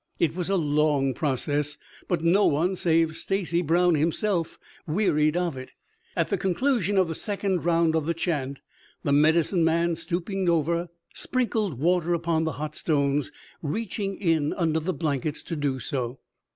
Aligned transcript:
It 0.17 0.33
was 0.35 0.49
a 0.49 0.55
long 0.55 1.13
process, 1.13 1.77
but 2.07 2.23
no 2.23 2.47
one 2.47 2.75
save 2.75 3.15
Stacy 3.15 3.61
Brown 3.61 3.93
himself 3.93 4.57
wearied 4.87 5.37
of 5.37 5.55
it. 5.55 5.73
At 6.15 6.29
the 6.29 6.39
conclusion 6.39 6.97
of 6.97 7.07
the 7.07 7.13
second 7.13 7.65
round 7.65 7.95
of 7.95 8.07
the 8.07 8.15
chant, 8.15 8.61
the 9.03 9.11
Medicine 9.13 9.63
Man, 9.63 9.95
stooping 9.95 10.49
over, 10.49 10.89
sprinkled 11.13 11.77
water 11.79 12.15
upon 12.15 12.45
the 12.45 12.53
hot 12.53 12.73
stones, 12.73 13.31
reaching 13.61 14.15
in 14.15 14.53
under 14.53 14.79
the 14.79 14.91
blankets 14.91 15.43
to 15.43 15.55
do 15.55 15.77
so. 15.77 16.17